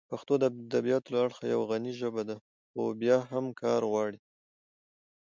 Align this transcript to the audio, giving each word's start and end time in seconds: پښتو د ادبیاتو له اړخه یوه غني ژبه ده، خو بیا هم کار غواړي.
پښتو 0.09 0.33
د 0.39 0.43
ادبیاتو 0.51 1.09
له 1.13 1.17
اړخه 1.25 1.45
یوه 1.53 1.65
غني 1.71 1.93
ژبه 2.01 2.23
ده، 2.29 2.35
خو 2.69 2.81
بیا 3.01 3.17
هم 3.31 3.45
کار 3.61 3.81
غواړي. 3.91 4.19